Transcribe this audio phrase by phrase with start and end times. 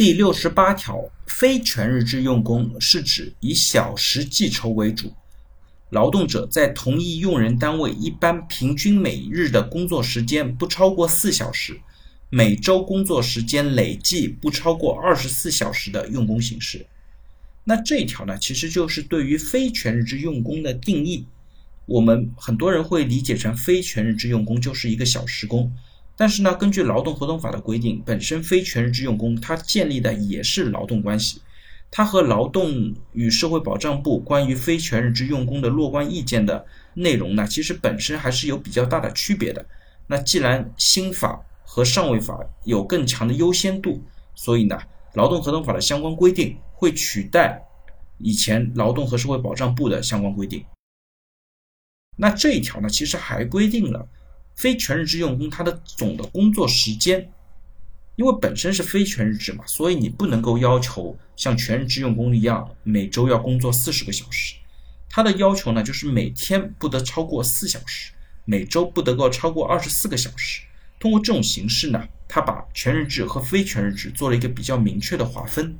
[0.00, 5.12] 第六十八条，非全日制用工是指以小时计酬为主，
[5.90, 11.78] 劳动者在同一用人单位一般平均每日的工作时间不超过四小时，
[12.30, 16.86] 每周工作时间累计不超过二十四小时的用工形式。
[17.64, 21.26] 那这一条呢，其实就是对于非全日制用工的定义。
[21.84, 25.70] 我们很多人会理解成非全日制用工就是一个小时工，
[26.20, 31.40] 但是呢，根据劳动合同法的规定，本身非全日制用工它建立的也是劳动关系，
[31.90, 39.64] 它和劳动与社会保障部关于非全日制用工的若干意见的内容呢，其实本身还是有比较大的区别的。
[40.06, 44.78] 那既然新法和上位法有更强的优先度，所以呢，
[45.14, 47.62] 劳动合同法的相关规定会取代
[48.18, 50.62] 以前劳动和社会保障部的相关规定。
[52.14, 54.06] 那这一条呢，其实还规定了
[54.60, 57.30] 非全日制用工他的总的工作时间，
[58.16, 64.56] 因为本身是非全日制嘛，所以你不能够要求像全日制用工一样每周要工作四十个小时。
[65.08, 68.12] 他的要求呢，就是每天不得超过四小时，
[68.44, 70.60] 每周不得够超过二十四个小时。
[70.98, 75.74] 通过这种形式呢，他把全日制和非全日制做了一个比较明确的划分。